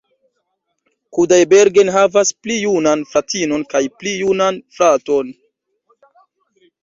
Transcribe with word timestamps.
Kudaibergen 1.17 1.89
havas 1.95 2.31
pli 2.45 2.55
junan 2.61 3.03
fratinon 3.11 3.65
kaj 3.73 3.83
pli 3.99 4.13
junan 4.21 4.59
fraton. 4.77 5.29